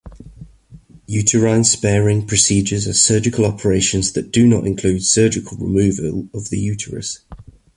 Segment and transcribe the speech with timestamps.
[1.05, 7.19] Uterine-sparing procedures are surgical operations that do not include surgical removal of the uterus.